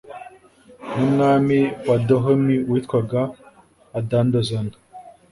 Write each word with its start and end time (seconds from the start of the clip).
n'Umwami 0.95 1.59
wa 1.87 1.97
Dahomey 2.07 2.59
witwaga 2.69 3.21
Adandozan. 3.99 4.67